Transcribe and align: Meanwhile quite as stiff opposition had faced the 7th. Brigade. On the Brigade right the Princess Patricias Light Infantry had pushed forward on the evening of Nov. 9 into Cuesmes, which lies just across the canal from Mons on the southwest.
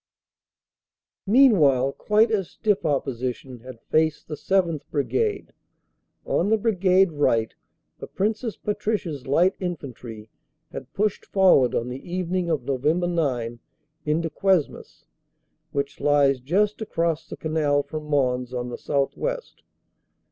Meanwhile 1.27 1.91
quite 1.91 2.31
as 2.31 2.49
stiff 2.49 2.87
opposition 2.87 3.59
had 3.59 3.79
faced 3.81 4.27
the 4.27 4.33
7th. 4.33 4.81
Brigade. 4.89 5.53
On 6.25 6.49
the 6.49 6.57
Brigade 6.57 7.11
right 7.11 7.53
the 7.99 8.07
Princess 8.07 8.57
Patricias 8.57 9.27
Light 9.27 9.53
Infantry 9.59 10.31
had 10.71 10.91
pushed 10.95 11.23
forward 11.27 11.75
on 11.75 11.87
the 11.89 12.01
evening 12.11 12.49
of 12.49 12.63
Nov. 12.63 12.81
9 12.83 13.59
into 14.03 14.31
Cuesmes, 14.31 15.05
which 15.71 15.99
lies 16.01 16.39
just 16.39 16.81
across 16.81 17.29
the 17.29 17.37
canal 17.37 17.83
from 17.83 18.05
Mons 18.05 18.55
on 18.55 18.69
the 18.69 18.79
southwest. 18.79 19.61